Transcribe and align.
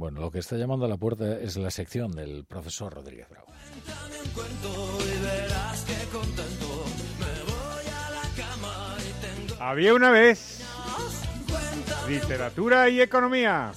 Bueno, 0.00 0.22
lo 0.22 0.30
que 0.30 0.38
está 0.38 0.56
llamando 0.56 0.86
a 0.86 0.88
la 0.88 0.96
puerta 0.96 1.38
es 1.40 1.58
la 1.58 1.70
sección 1.70 2.12
del 2.12 2.46
profesor 2.46 2.94
Rodríguez 2.94 3.28
Bravo. 3.28 3.48
Había 9.60 9.92
una 9.92 10.10
vez 10.10 10.64
literatura 12.08 12.88
y 12.88 13.02
economía. 13.02 13.72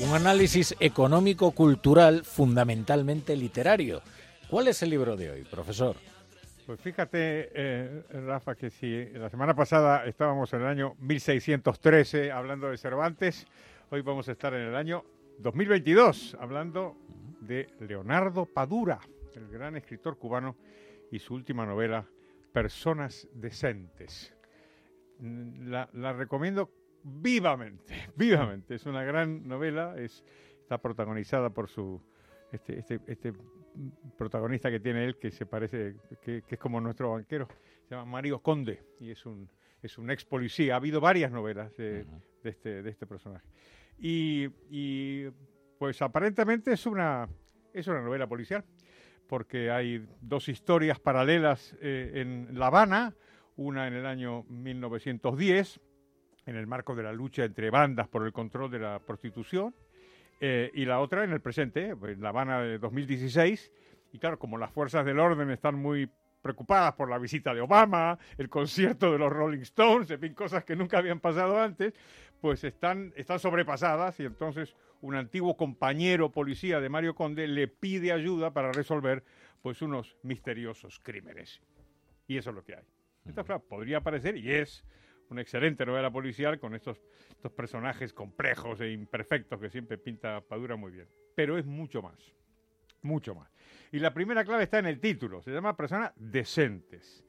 Un 0.00 0.12
análisis 0.12 0.74
económico-cultural 0.80 2.24
fundamentalmente 2.24 3.36
literario. 3.36 4.02
¿Cuál 4.50 4.66
es 4.66 4.82
el 4.82 4.90
libro 4.90 5.16
de 5.16 5.30
hoy, 5.30 5.44
profesor? 5.44 5.94
Pues 6.66 6.80
fíjate, 6.80 7.50
eh, 7.54 8.02
Rafa, 8.26 8.56
que 8.56 8.70
si 8.70 9.06
la 9.10 9.30
semana 9.30 9.54
pasada 9.54 10.06
estábamos 10.06 10.52
en 10.54 10.62
el 10.62 10.66
año 10.66 10.96
1613 10.98 12.32
hablando 12.32 12.68
de 12.68 12.76
Cervantes, 12.78 13.46
hoy 13.90 14.02
vamos 14.02 14.28
a 14.28 14.32
estar 14.32 14.52
en 14.54 14.62
el 14.62 14.74
año 14.74 15.04
2022 15.38 16.36
hablando 16.40 16.96
de 17.40 17.68
Leonardo 17.80 18.46
Padura, 18.46 18.98
el 19.34 19.48
gran 19.48 19.76
escritor 19.76 20.18
cubano 20.18 20.56
y 21.10 21.18
su 21.18 21.34
última 21.34 21.64
novela, 21.64 22.06
Personas 22.52 23.28
Decentes. 23.32 24.34
Mm, 25.20 25.68
la, 25.70 25.88
la 25.94 26.12
recomiendo 26.12 26.70
vivamente, 27.02 27.94
vivamente. 28.16 28.74
Es 28.74 28.86
una 28.86 29.02
gran 29.04 29.46
novela, 29.48 29.94
es, 29.96 30.24
está 30.60 30.78
protagonizada 30.78 31.50
por 31.50 31.68
su 31.68 32.02
este, 32.52 32.78
este, 32.78 33.00
este 33.06 33.32
protagonista 34.16 34.70
que 34.70 34.80
tiene 34.80 35.04
él, 35.04 35.18
que 35.18 35.30
se 35.30 35.46
parece, 35.46 35.96
que, 36.22 36.42
es 36.46 36.58
como 36.58 36.80
nuestro 36.80 37.12
banquero, 37.12 37.48
se 37.88 37.94
llama 37.94 38.10
Mario 38.10 38.40
Conde 38.40 38.82
y 39.00 39.10
es 39.10 39.24
un, 39.26 39.48
es 39.82 39.98
un 39.98 40.10
ex 40.10 40.24
policía. 40.24 40.74
Ha 40.74 40.76
habido 40.76 41.00
varias 41.00 41.30
novelas 41.30 41.76
de, 41.76 42.06
este, 42.42 42.82
de 42.82 42.90
este 42.90 43.06
personaje. 43.06 43.46
Y, 43.98 45.26
pues 45.78 46.02
aparentemente 46.02 46.72
es 46.72 46.86
una, 46.86 47.28
es 47.72 47.86
una 47.86 48.00
novela 48.00 48.26
policial, 48.26 48.64
porque 49.28 49.70
hay 49.70 50.06
dos 50.20 50.48
historias 50.48 50.98
paralelas 50.98 51.76
eh, 51.80 52.12
en 52.16 52.58
La 52.58 52.66
Habana, 52.68 53.14
una 53.56 53.86
en 53.86 53.94
el 53.94 54.06
año 54.06 54.44
1910, 54.44 55.80
en 56.46 56.56
el 56.56 56.66
marco 56.66 56.94
de 56.94 57.02
la 57.02 57.12
lucha 57.12 57.44
entre 57.44 57.70
bandas 57.70 58.08
por 58.08 58.24
el 58.24 58.32
control 58.32 58.70
de 58.70 58.78
la 58.78 58.98
prostitución, 59.00 59.74
eh, 60.40 60.70
y 60.74 60.84
la 60.84 61.00
otra 61.00 61.24
en 61.24 61.32
el 61.32 61.40
presente, 61.40 61.88
en 61.90 62.20
La 62.20 62.30
Habana 62.30 62.60
de 62.62 62.78
2016. 62.78 63.72
Y 64.12 64.18
claro, 64.18 64.38
como 64.38 64.56
las 64.56 64.70
fuerzas 64.70 65.04
del 65.04 65.18
orden 65.18 65.50
están 65.50 65.74
muy 65.74 66.08
preocupadas 66.42 66.94
por 66.94 67.10
la 67.10 67.18
visita 67.18 67.54
de 67.54 67.60
Obama, 67.60 68.18
el 68.36 68.48
concierto 68.48 69.12
de 69.12 69.18
los 69.18 69.32
Rolling 69.32 69.60
Stones, 69.60 70.10
en 70.10 70.20
fin, 70.20 70.34
cosas 70.34 70.64
que 70.64 70.76
nunca 70.76 70.98
habían 70.98 71.20
pasado 71.20 71.60
antes, 71.60 71.94
pues 72.40 72.64
están, 72.64 73.12
están 73.16 73.38
sobrepasadas 73.38 74.18
y 74.20 74.24
entonces 74.24 74.74
un 75.00 75.14
antiguo 75.14 75.56
compañero 75.56 76.30
policía 76.30 76.80
de 76.80 76.88
Mario 76.88 77.14
Conde 77.14 77.46
le 77.46 77.68
pide 77.68 78.12
ayuda 78.12 78.52
para 78.52 78.72
resolver 78.72 79.24
pues 79.62 79.82
unos 79.82 80.16
misteriosos 80.22 81.00
crímenes. 81.00 81.60
Y 82.26 82.36
eso 82.36 82.50
es 82.50 82.56
lo 82.56 82.64
que 82.64 82.76
hay. 82.76 82.84
Esto 83.26 83.44
podría 83.60 84.00
parecer, 84.00 84.36
y 84.36 84.52
es, 84.52 84.84
una 85.30 85.42
excelente 85.42 85.84
novela 85.84 86.10
policial 86.10 86.58
con 86.58 86.74
estos, 86.74 86.98
estos 87.30 87.52
personajes 87.52 88.12
complejos 88.12 88.80
e 88.80 88.92
imperfectos 88.92 89.60
que 89.60 89.70
siempre 89.70 89.98
pinta 89.98 90.40
Padura 90.40 90.76
muy 90.76 90.92
bien. 90.92 91.08
Pero 91.34 91.58
es 91.58 91.66
mucho 91.66 92.02
más, 92.02 92.34
mucho 93.02 93.34
más. 93.34 93.50
Y 93.92 93.98
la 93.98 94.12
primera 94.12 94.44
clave 94.44 94.64
está 94.64 94.78
en 94.78 94.86
el 94.86 95.00
título, 95.00 95.42
se 95.42 95.50
llama 95.50 95.76
Personas 95.76 96.12
Decentes, 96.16 97.24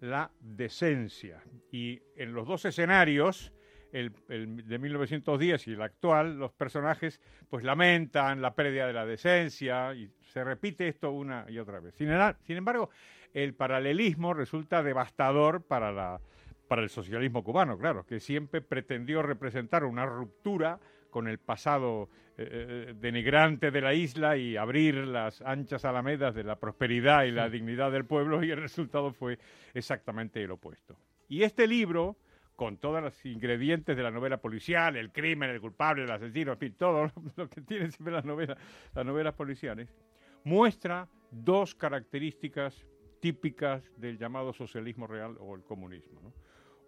la 0.00 0.30
decencia. 0.40 1.42
Y 1.72 2.00
en 2.16 2.32
los 2.32 2.46
dos 2.46 2.64
escenarios, 2.64 3.52
el, 3.92 4.12
de 4.28 4.78
1910 4.78 5.68
y 5.68 5.72
el 5.72 5.82
actual, 5.82 6.38
los 6.38 6.52
personajes 6.52 7.20
pues 7.48 7.64
lamentan 7.64 8.42
la 8.42 8.54
pérdida 8.54 8.86
de 8.86 8.92
la 8.92 9.06
decencia 9.06 9.94
y 9.94 10.10
se 10.22 10.42
repite 10.44 10.88
esto 10.88 11.12
una 11.12 11.46
y 11.48 11.58
otra 11.58 11.80
vez. 11.80 11.94
sin 11.94 12.56
embargo, 12.56 12.90
el 13.32 13.54
paralelismo 13.54 14.34
resulta 14.34 14.82
devastador 14.82 15.62
para 15.62 15.92
la 15.92 16.20
para 16.68 16.82
el 16.82 16.88
socialismo 16.88 17.44
cubano, 17.44 17.78
claro, 17.78 18.04
que 18.06 18.20
siempre 18.20 18.60
pretendió 18.60 19.22
representar 19.22 19.84
una 19.84 20.06
ruptura 20.06 20.80
con 21.14 21.28
el 21.28 21.38
pasado 21.38 22.08
eh, 22.36 22.88
eh, 22.88 22.94
denigrante 22.98 23.70
de 23.70 23.80
la 23.80 23.94
isla 23.94 24.36
y 24.36 24.56
abrir 24.56 24.96
las 24.96 25.42
anchas 25.42 25.84
alamedas 25.84 26.34
de 26.34 26.42
la 26.42 26.58
prosperidad 26.58 27.22
y 27.22 27.30
la 27.30 27.48
dignidad 27.48 27.92
del 27.92 28.04
pueblo 28.04 28.42
y 28.42 28.50
el 28.50 28.60
resultado 28.60 29.12
fue 29.12 29.38
exactamente 29.74 30.42
el 30.42 30.50
opuesto. 30.50 30.96
Y 31.28 31.44
este 31.44 31.68
libro, 31.68 32.16
con 32.56 32.78
todos 32.78 33.00
los 33.00 33.26
ingredientes 33.26 33.96
de 33.96 34.02
la 34.02 34.10
novela 34.10 34.38
policial, 34.38 34.96
el 34.96 35.12
crimen, 35.12 35.50
el 35.50 35.60
culpable, 35.60 36.02
el 36.02 36.10
asesino, 36.10 36.50
en 36.54 36.58
fin, 36.58 36.74
todo 36.76 37.12
lo 37.36 37.48
que 37.48 37.60
tienen 37.60 37.92
siempre 37.92 38.12
las 38.12 38.24
novelas, 38.24 38.58
las 38.92 39.06
novelas 39.06 39.34
policiales, 39.34 39.94
muestra 40.42 41.08
dos 41.30 41.76
características 41.76 42.84
típicas 43.20 43.88
del 44.00 44.18
llamado 44.18 44.52
socialismo 44.52 45.06
real 45.06 45.36
o 45.38 45.54
el 45.54 45.62
comunismo. 45.62 46.20
¿no? 46.22 46.32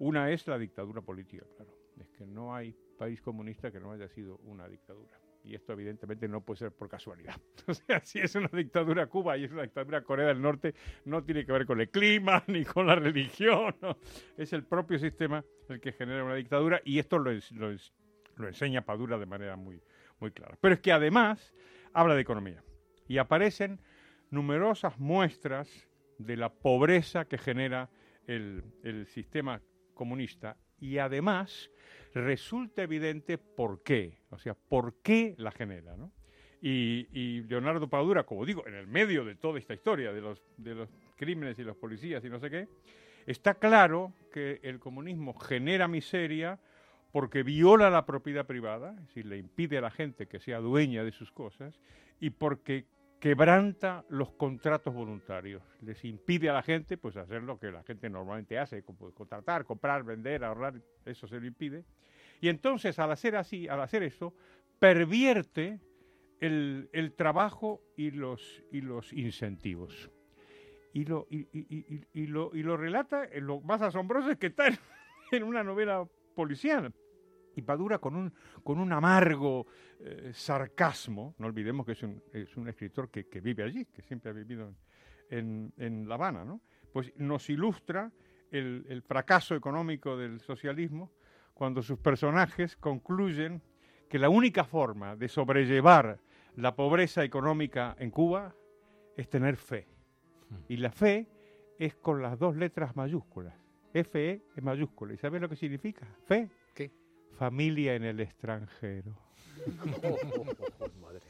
Una 0.01 0.33
es 0.33 0.49
la 0.49 0.59
dictadura 0.59 1.01
política, 1.01 1.47
claro. 1.57 1.71
Es 2.01 2.11
que 2.11 2.27
no 2.27 2.53
hay 2.53 2.75
país 2.97 3.21
comunista 3.21 3.71
que 3.71 3.81
no 3.81 3.93
haya 3.93 4.09
sido 4.09 4.39
una 4.39 4.69
dictadura. 4.69 5.21
Y 5.45 5.55
esto 5.55 5.75
evidentemente 5.75 6.27
no 6.27 6.41
puede 6.41 6.59
ser 6.59 6.73
por 6.73 6.89
casualidad. 6.89 7.37
O 7.69 7.75
sea, 7.75 8.01
si 8.05 8.21
es 8.21 8.35
una 8.35 8.49
dictadura 8.53 9.07
Cuba 9.07 9.37
y 9.37 9.45
es 9.45 9.53
una 9.53 9.63
dictadura 9.63 10.03
Corea 10.03 10.29
del 10.29 10.41
Norte, 10.41 10.75
no 11.05 11.23
tiene 11.23 11.45
que 11.45 11.53
ver 11.53 11.67
con 11.67 11.81
el 11.81 11.89
clima 11.91 12.43
ni 12.49 12.65
con 12.65 12.87
la 12.87 12.97
religión. 12.97 13.75
Es 14.37 14.53
el 14.53 14.65
propio 14.65 14.99
sistema 14.99 15.45
el 15.69 15.81
que 15.81 15.93
genera 15.93 16.25
una 16.25 16.35
dictadura 16.35 16.81
y 16.85 16.99
esto 16.99 17.19
lo, 17.19 17.31
lo 17.31 18.49
enseña 18.49 18.83
Padura 18.83 19.19
de 19.19 19.27
manera 19.27 19.57
muy, 19.57 19.81
muy 20.21 20.31
clara. 20.31 20.57
Pero 20.61 20.75
es 20.75 20.81
que 20.81 20.93
además 20.93 21.55
habla 21.93 22.15
de 22.15 22.23
economía 22.23 22.63
y 23.09 23.19
aparecen 23.19 23.81
numerosas 24.31 24.99
muestras 24.99 25.89
de 26.19 26.37
la 26.37 26.53
pobreza 26.53 27.27
que 27.27 27.39
genera 27.39 27.91
el, 28.27 28.65
el 28.83 29.07
sistema 29.07 29.61
comunista 29.95 30.57
y 30.79 30.99
además 30.99 31.71
resulta 32.21 32.83
evidente 32.83 33.39
por 33.39 33.83
qué, 33.83 34.19
o 34.31 34.39
sea, 34.39 34.55
por 34.55 34.95
qué 35.03 35.35
la 35.39 35.51
genera, 35.51 35.97
¿no? 35.97 36.13
Y, 36.63 37.43
Leonardo 37.43 37.89
Padura, 37.89 38.25
como 38.25 38.45
digo, 38.45 38.67
en 38.67 38.75
el 38.75 38.87
medio 38.87 39.25
de 39.25 39.37
toda 39.37 39.59
esta 39.59 39.75
historia 39.75 40.13
de 40.13 40.21
los, 40.21 40.43
de 40.57 40.75
los 40.75 40.89
crímenes 41.17 41.59
y 41.59 41.63
los 41.63 41.77
policías 41.77 42.25
y 42.25 42.31
no 42.31 42.41
sé 42.41 42.51
qué, 42.51 42.69
está 43.27 43.55
claro 43.55 44.13
que 44.33 44.59
el 44.63 44.81
comunismo 44.81 45.35
genera 45.35 45.87
miseria 45.87 46.59
porque 47.13 47.43
viola 47.43 47.89
la 47.91 48.05
propiedad 48.05 48.47
privada, 48.47 48.95
es 48.99 49.07
decir, 49.09 49.27
le 49.27 49.39
impide 49.39 49.79
a 49.79 49.83
la 49.83 49.91
gente 49.91 50.27
que 50.27 50.41
sea 50.41 50.59
dueña 50.59 51.05
de 51.05 51.13
sus 51.13 51.31
cosas, 51.31 51.79
y 52.19 52.31
porque 52.31 52.87
quebranta 53.21 54.05
los 54.09 54.33
contratos 54.33 54.93
voluntarios, 54.93 55.63
les 55.81 56.05
impide 56.05 56.51
a 56.51 56.53
la 56.53 56.63
gente 56.63 56.97
pues 56.97 57.17
hacer 57.17 57.43
lo 57.43 57.59
que 57.59 57.71
la 57.71 57.83
gente 57.83 58.11
normalmente 58.11 58.59
hace, 58.59 58.83
contratar, 58.83 59.65
comprar, 59.65 60.05
vender, 60.05 60.45
ahorrar, 60.45 60.75
eso 61.05 61.27
se 61.27 61.41
lo 61.41 61.47
impide. 61.47 61.85
Y 62.41 62.49
entonces 62.49 62.99
al 62.99 63.11
hacer 63.11 63.37
así, 63.37 63.69
al 63.69 63.81
hacer 63.81 64.03
eso, 64.03 64.35
pervierte 64.79 65.81
el, 66.41 67.15
trabajo 67.17 67.81
y 67.97 68.11
los, 68.11 68.63
y 68.71 68.83
los 68.83 69.13
incentivos. 69.13 70.11
Y 70.93 71.05
lo, 71.05 71.27
y, 71.31 72.27
lo, 72.27 72.55
y 72.55 72.63
lo 72.63 72.77
relata, 72.77 73.29
lo 73.41 73.61
más 73.61 73.83
asombroso 73.83 74.31
es 74.31 74.39
que 74.39 74.47
está 74.47 74.69
en 75.31 75.43
una 75.43 75.63
novela 75.63 76.07
policial 76.35 76.93
y 77.57 77.63
Padura 77.63 77.99
con 77.99 78.15
un, 78.15 78.33
con 78.63 78.79
un 78.79 78.93
amargo 78.93 79.67
eh, 80.01 80.31
sarcasmo, 80.33 81.35
no 81.39 81.47
olvidemos 81.47 81.85
que 81.85 81.93
es 81.93 82.03
un, 82.03 82.23
es 82.33 82.57
un 82.57 82.69
escritor 82.69 83.11
que, 83.11 83.41
vive 83.41 83.65
allí, 83.65 83.87
que 83.87 84.03
siempre 84.03 84.31
ha 84.31 84.35
vivido 84.35 84.75
en, 85.31 85.73
en 85.77 86.09
La 86.09 86.15
Habana, 86.15 86.45
¿no? 86.45 86.61
pues 86.93 87.13
nos 87.17 87.51
ilustra 87.51 88.13
el, 88.51 88.87
el, 88.89 89.03
fracaso 89.03 89.55
económico 89.55 90.17
del 90.17 90.41
socialismo 90.41 91.11
cuando 91.53 91.83
sus 91.83 91.99
personajes 91.99 92.77
concluyen 92.77 93.63
que 94.09 94.19
la 94.19 94.29
única 94.29 94.65
forma 94.65 95.17
de 95.17 95.29
sobrellevar 95.29 96.21
la 96.55 96.77
pobreza 96.77 97.25
económica 97.25 97.97
en 97.99 98.11
Cuba 98.11 98.55
es 99.17 99.29
tener 99.29 99.57
fe. 99.57 99.87
Hmm. 100.49 100.57
Y 100.69 100.77
la 100.77 100.93
fe 100.93 101.27
es 101.79 101.97
con 101.97 102.23
las 102.23 102.39
dos 102.39 102.57
letras 102.57 102.95
mayúsculas. 102.97 103.55
FE 104.05 104.43
es 104.55 104.63
mayúscula. 104.63 105.15
¿Y 105.15 105.17
sabes 105.17 105.41
lo 105.41 105.49
que 105.49 105.57
significa? 105.57 106.07
Fe 106.27 106.49
familia 107.37 107.95
en 107.95 108.05
el 108.05 108.21
extranjero. 108.21 109.13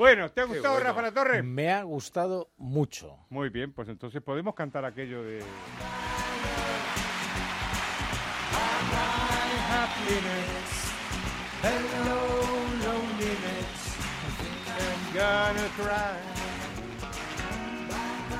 Bueno, 0.00 0.30
¿te 0.30 0.40
ha 0.40 0.44
gustado 0.44 0.80
Rafa 0.80 1.02
La 1.02 1.12
Torre? 1.12 1.42
Me 1.42 1.70
ha 1.70 1.82
gustado 1.82 2.48
mucho. 2.56 3.18
Muy 3.28 3.50
bien, 3.50 3.74
pues 3.74 3.86
entonces 3.90 4.22
podemos 4.22 4.54
cantar 4.54 4.82
aquello 4.86 5.22
de... 5.22 5.42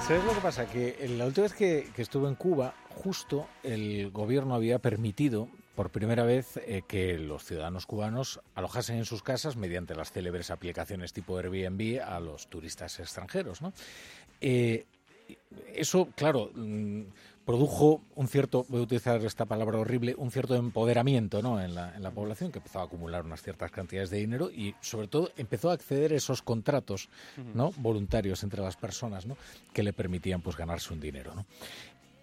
¿Sabes 0.00 0.25
lo 0.25 0.32
que 0.32 0.40
pasa? 0.40 0.67
Que 0.67 1.08
la 1.19 1.26
última 1.26 1.43
vez 1.43 1.52
que, 1.52 1.90
que 1.94 2.00
estuve 2.00 2.26
en 2.26 2.37
Cuba, 2.37 2.72
justo 2.88 3.46
el 3.62 4.11
gobierno 4.11 4.55
había 4.55 4.78
permitido 4.78 5.50
por 5.81 5.88
primera 5.88 6.25
vez 6.25 6.59
eh, 6.59 6.82
que 6.87 7.17
los 7.17 7.43
ciudadanos 7.43 7.87
cubanos 7.87 8.43
alojasen 8.55 8.99
en 8.99 9.06
sus 9.06 9.23
casas 9.23 9.56
mediante 9.56 9.94
las 9.94 10.12
célebres 10.12 10.50
aplicaciones 10.50 11.15
tipo 11.15 11.38
Airbnb 11.38 12.03
a 12.03 12.21
los 12.21 12.49
turistas 12.49 13.00
extranjeros. 13.00 13.62
¿no? 13.62 13.73
Eh, 14.43 14.85
eso, 15.75 16.09
claro, 16.15 16.50
mm, 16.55 17.05
produjo 17.47 18.03
un 18.15 18.29
cierto, 18.29 18.67
voy 18.69 18.81
a 18.81 18.82
utilizar 18.82 19.25
esta 19.25 19.47
palabra 19.47 19.79
horrible, 19.79 20.15
un 20.19 20.31
cierto 20.31 20.55
empoderamiento 20.55 21.41
¿no? 21.41 21.59
en, 21.62 21.75
la, 21.75 21.97
en 21.97 22.03
la 22.03 22.11
población 22.11 22.53
que 22.53 22.59
empezó 22.59 22.81
a 22.81 22.85
acumular 22.85 23.25
unas 23.25 23.43
ciertas 23.43 23.71
cantidades 23.71 24.11
de 24.11 24.19
dinero 24.19 24.50
y 24.50 24.75
sobre 24.82 25.09
todo 25.09 25.31
empezó 25.38 25.71
a 25.71 25.73
acceder 25.73 26.12
a 26.12 26.17
esos 26.17 26.43
contratos 26.43 27.09
¿no? 27.55 27.73
voluntarios 27.79 28.43
entre 28.43 28.61
las 28.61 28.77
personas 28.77 29.25
¿no? 29.25 29.38
que 29.73 29.82
le 29.82 29.94
permitían 29.94 30.43
pues 30.43 30.59
ganarse 30.59 30.93
un 30.93 31.00
dinero. 31.00 31.35
¿no? 31.35 31.47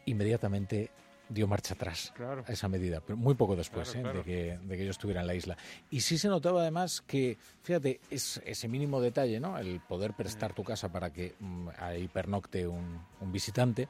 Inmediatamente 0.06 0.92
dio 1.30 1.48
marcha 1.48 1.74
atrás 1.74 2.14
Claro. 2.16 2.44
a 2.48 2.52
esa 2.52 2.68
medida, 2.68 3.02
pero 3.02 3.18
muy 3.18 3.36
poco 3.36 3.56
después 3.56 3.92
Claro, 3.92 4.00
¿eh? 4.00 4.02
claro. 4.12 4.18
De, 4.20 4.24
que, 4.26 4.58
de 4.68 4.78
que 4.78 4.86
yo 4.86 4.92
estuviera 4.92 5.22
en 5.22 5.28
la 5.28 5.36
isla. 5.36 5.58
Y 5.90 6.02
sí 6.02 6.18
se 6.18 6.28
notaba 6.28 6.62
además 6.62 7.02
que, 7.06 7.38
fíjate, 7.64 8.00
es 8.10 8.42
ese 8.46 8.68
mínimo 8.68 9.02
detalle, 9.02 9.40
¿no? 9.40 9.58
El 9.58 9.80
poder 9.82 10.14
prestar 10.14 10.54
tu 10.54 10.64
casa 10.64 10.92
para 10.92 11.12
que 11.12 11.36
mm, 11.40 11.68
ahí 11.80 12.08
pernocte 12.08 12.68
un, 12.68 13.00
un 13.20 13.32
visitante, 13.32 13.88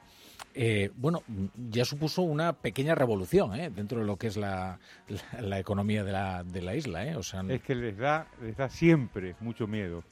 eh, 0.54 0.90
bueno, 0.96 1.22
ya 1.70 1.84
supuso 1.84 2.22
una 2.22 2.52
pequeña 2.52 2.94
revolución 2.94 3.54
¿eh? 3.54 3.70
dentro 3.70 4.00
de 4.00 4.06
lo 4.06 4.16
que 4.16 4.26
es 4.28 4.36
la, 4.36 4.78
la, 5.08 5.40
la 5.40 5.58
economía 5.60 6.02
de 6.04 6.12
la, 6.12 6.42
de 6.42 6.62
la 6.62 6.74
isla, 6.74 7.06
¿eh? 7.06 7.16
O 7.16 7.22
sea, 7.22 7.42
Es 7.48 7.62
que 7.62 7.74
les 7.74 7.96
da, 7.96 8.26
les 8.42 8.56
da 8.56 8.68
siempre 8.68 9.36
mucho 9.40 9.66
miedo 9.66 10.02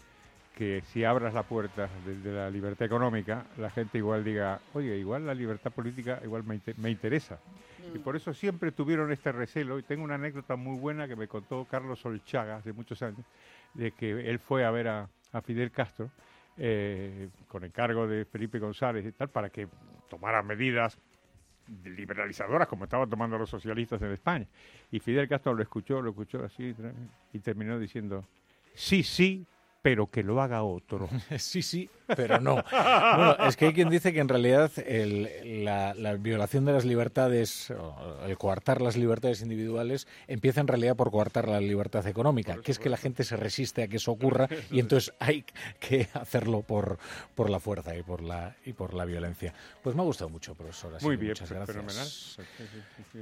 que 0.56 0.82
si 0.87 1.05
abras 1.05 1.35
la 1.35 1.43
puerta 1.43 1.88
de, 2.06 2.17
de 2.17 2.32
la 2.32 2.50
libertad 2.50 2.87
económica, 2.87 3.44
la 3.58 3.69
gente 3.69 3.99
igual 3.99 4.25
diga, 4.25 4.58
oye, 4.73 4.97
igual 4.97 5.26
la 5.26 5.35
libertad 5.35 5.70
política 5.70 6.19
igual 6.25 6.44
me, 6.44 6.58
me 6.79 6.91
interesa. 6.91 7.38
Y 7.94 7.99
por 7.99 8.17
eso 8.17 8.32
siempre 8.32 8.73
tuvieron 8.73 9.12
este 9.12 9.32
recelo. 9.32 9.79
Y 9.79 9.82
tengo 9.82 10.03
una 10.03 10.14
anécdota 10.14 10.56
muy 10.56 10.79
buena 10.79 11.06
que 11.06 11.14
me 11.14 11.29
contó 11.29 11.67
Carlos 11.70 12.00
Solchaga 12.00 12.56
hace 12.56 12.73
muchos 12.73 13.03
años, 13.03 13.20
de 13.75 13.93
que 13.93 14.31
él 14.31 14.38
fue 14.38 14.64
a 14.64 14.70
ver 14.70 14.88
a, 14.88 15.08
a 15.32 15.43
Fidel 15.43 15.70
Castro 15.70 16.11
eh, 16.56 17.29
con 17.49 17.62
encargo 17.62 18.08
de 18.08 18.25
Felipe 18.25 18.58
González 18.58 19.05
y 19.05 19.12
tal, 19.12 19.29
para 19.29 19.50
que 19.50 19.69
tomara 20.08 20.43
medidas 20.43 20.99
liberalizadoras 21.85 22.67
como 22.67 22.85
estaban 22.85 23.11
tomando 23.11 23.37
los 23.37 23.50
socialistas 23.50 24.00
en 24.00 24.12
España. 24.12 24.47
Y 24.91 25.00
Fidel 25.00 25.29
Castro 25.29 25.53
lo 25.53 25.62
escuchó, 25.62 26.00
lo 26.00 26.11
escuchó 26.11 26.43
así 26.43 26.75
y 27.35 27.38
terminó 27.41 27.79
diciendo, 27.79 28.25
sí, 28.73 29.03
sí, 29.03 29.44
pero 29.82 30.11
que 30.11 30.23
lo 30.23 30.40
haga 30.40 30.62
otro. 30.62 31.08
Sí, 31.38 31.62
sí, 31.62 31.88
pero 32.14 32.41
no. 32.41 32.56
Bueno, 32.70 33.37
es 33.49 33.56
que 33.56 33.67
hay 33.67 33.73
quien 33.73 33.88
dice 33.91 34.12
que 34.12 34.20
en 34.20 34.29
realidad 34.29 34.70
el- 34.87 35.64
la, 35.64 35.94
la 35.94 36.14
violación 36.14 36.64
de 36.64 36.73
las 36.73 36.85
libertades, 36.85 37.70
o 37.70 38.25
el 38.26 38.37
coartar 38.38 38.81
las 38.82 38.97
libertades 38.97 39.43
individuales, 39.43 40.06
empieza 40.29 40.61
en 40.61 40.69
realidad 40.69 40.97
por 40.97 41.11
coartar 41.11 41.49
la 41.49 41.61
libertad 41.61 42.06
económica, 42.06 42.56
que 42.62 42.73
es 42.73 42.79
que 42.79 42.88
la 42.88 42.97
gente 42.97 43.25
se 43.25 43.37
resiste 43.37 43.82
a 43.82 43.88
que 43.88 43.97
eso 43.97 44.12
ocurra 44.12 44.49
y 44.70 44.81
entonces 44.81 45.12
hay 45.19 45.44
que 45.81 46.08
hacerlo 46.14 46.62
por, 46.62 46.99
por 47.35 47.50
la 47.50 47.61
fuerza 47.61 47.97
y 47.97 48.03
por 48.03 48.23
la, 48.23 48.56
y 48.64 48.73
por 48.73 48.94
la 48.94 49.05
violencia. 49.05 49.53
Pues 49.82 49.97
me 49.97 50.03
ha 50.03 50.05
gustado 50.05 50.29
mucho, 50.31 50.55
profesor. 50.55 50.94
así 50.94 51.05
Muy 51.05 51.17
bien, 51.17 51.31
muchas 51.31 51.49
fe- 51.49 51.55
gracias. 51.55 51.76
fenomenal. 51.76 52.06
Sí. 52.06 52.43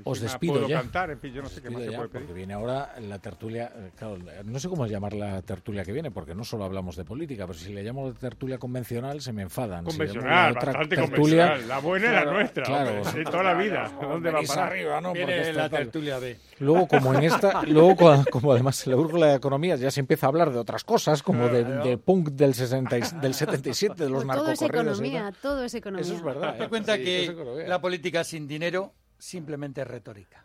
Os 0.04 0.20
despido 0.20 0.54
puedo 0.54 0.68
ya. 0.68 0.80
cantar, 0.80 1.10
en 1.10 1.18
fin, 1.20 1.32
yo 1.32 1.42
no 1.42 1.48
sé 1.48 1.62
qué 1.62 1.70
más 1.70 1.82
se 1.82 1.92
porque 1.92 2.18
viene 2.32 2.54
ahora 2.54 2.94
la 3.00 3.18
tertulia, 3.18 3.72
eh, 3.74 3.90
claro, 3.96 4.18
no 4.44 4.58
sé 4.58 4.68
cómo 4.68 4.86
llamar 4.86 5.14
la 5.14 5.42
tertulia 5.42 5.84
que 5.84 5.92
viene, 5.92 6.10
porque 6.10 6.34
no 6.34 6.44
solo 6.44 6.64
hablamos 6.64 6.96
de 6.96 7.04
política, 7.04 7.46
pero 7.46 7.58
si 7.58 7.72
le 7.72 7.82
llamo 7.82 8.12
tertulia 8.14 8.58
convencional 8.74 9.20
se 9.20 9.32
me 9.32 9.42
enfadan. 9.42 9.84
Si 9.84 9.90
Convencional, 9.96 10.50
otra 10.56 10.72
bastante 10.72 10.96
tertulia, 10.96 11.46
convencional. 11.46 11.68
La 11.68 11.78
buena 11.78 12.06
es 12.06 12.12
la 12.12 12.20
Claro, 12.22 12.32
nuestra, 12.32 12.62
claro. 12.64 12.90
hombre, 13.02 13.12
de 13.18 13.24
toda 13.24 13.42
la 13.42 13.54
vida. 13.54 13.92
¿Dónde 14.00 14.30
va 14.30 14.34
a 14.34 14.40
venís 14.40 14.48
parar? 14.50 14.66
arriba, 14.72 15.00
¿no? 15.00 15.08
Porque 15.12 15.52
la 15.52 15.68
tertulia 15.68 16.18
B. 16.18 16.38
Luego, 16.58 16.88
como 16.88 17.14
en 17.14 17.22
esta, 17.24 17.62
luego 17.66 18.22
como 18.30 18.52
además 18.52 18.84
en 18.86 18.90
la 18.92 18.96
brújula 18.98 19.26
de 19.28 19.34
economía 19.36 19.76
ya 19.76 19.90
se 19.90 20.00
empieza 20.00 20.26
a 20.26 20.28
hablar 20.30 20.50
de 20.52 20.58
otras 20.58 20.82
cosas, 20.84 21.22
como 21.22 21.48
de, 21.48 21.64
de 21.64 21.98
punk 21.98 22.30
del, 22.30 22.54
60 22.54 22.98
y- 22.98 23.02
del 23.20 23.34
77, 23.34 23.94
de 24.04 24.10
los 24.10 24.22
todo 24.26 24.50
es 24.50 24.60
narcocorridos. 24.60 24.62
y 24.62 24.64
economía, 24.66 25.32
todo 25.40 25.64
es 25.64 25.74
economía. 25.74 26.04
Eso 26.04 26.14
es 26.14 26.22
verdad. 26.22 26.52
Date 26.52 26.64
¿eh? 26.64 26.68
cuenta 26.68 26.96
Sí, 26.96 27.04
que 27.04 27.64
la 27.68 27.80
política 27.80 28.24
sin 28.24 28.46
dinero 28.48 28.92
simplemente 29.18 29.80
es 29.82 29.86
retórica. 29.86 30.44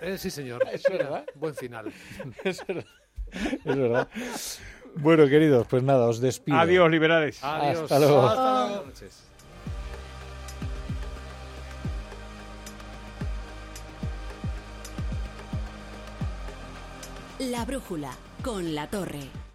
Eh, 0.00 0.18
sí, 0.18 0.30
señor. 0.30 0.62
Es 0.72 0.82
verdad. 0.90 1.24
Buen 1.34 1.54
final. 1.54 1.92
Es 2.44 2.66
verdad. 2.66 2.84
Es 3.30 3.64
verdad. 3.76 4.08
Bueno, 5.00 5.28
queridos, 5.28 5.66
pues 5.68 5.82
nada, 5.82 6.06
os 6.08 6.20
despido. 6.20 6.58
Adiós, 6.58 6.90
liberales. 6.90 7.38
Adiós. 7.42 7.82
Hasta 7.82 7.98
luego. 8.00 8.20
Buenas 8.22 8.86
noches. 8.86 9.24
La 17.38 17.64
brújula 17.64 18.10
con 18.42 18.74
la 18.74 18.88
torre. 18.90 19.47